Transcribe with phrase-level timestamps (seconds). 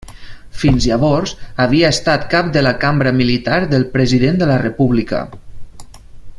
[0.61, 1.33] Fins llavors
[1.65, 5.25] havia estat cap de la Cambra militar del President de la República.